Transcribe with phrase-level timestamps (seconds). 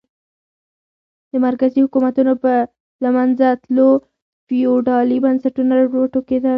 [1.31, 2.53] د مرکزي حکومتونو په
[3.03, 3.89] له منځه تلو
[4.45, 6.49] فیوډالي بنسټونه را وټوکېدل.